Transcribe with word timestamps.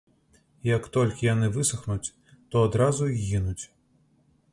І 0.67 0.69
як 0.77 0.87
толькі 0.95 1.27
яны 1.33 1.49
высахнуць, 1.57 2.13
то 2.55 2.63
адразу 2.69 3.11
і 3.17 3.21
гінуць. 3.27 3.59